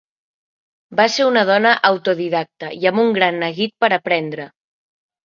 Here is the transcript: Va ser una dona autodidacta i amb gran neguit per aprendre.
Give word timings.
Va 0.99 1.03
ser 1.15 1.27
una 1.31 1.43
dona 1.49 1.73
autodidacta 1.89 2.71
i 2.79 2.89
amb 2.93 3.19
gran 3.19 3.39
neguit 3.45 3.77
per 3.85 3.91
aprendre. 3.99 4.49